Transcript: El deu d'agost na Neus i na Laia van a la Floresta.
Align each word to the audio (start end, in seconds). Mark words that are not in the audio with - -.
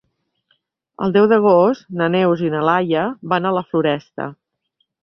El 1.07 1.13
deu 1.17 1.27
d'agost 1.33 1.85
na 2.01 2.09
Neus 2.17 2.43
i 2.49 2.51
na 2.57 2.65
Laia 2.71 3.07
van 3.35 3.47
a 3.53 3.57
la 3.61 3.67
Floresta. 3.71 4.33